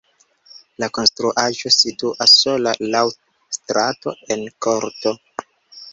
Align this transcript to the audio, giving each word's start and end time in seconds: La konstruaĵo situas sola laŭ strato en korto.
La 0.83 0.87
konstruaĵo 0.97 1.73
situas 1.75 2.33
sola 2.45 2.73
laŭ 2.97 3.05
strato 3.59 4.15
en 4.37 4.45
korto. 4.67 5.17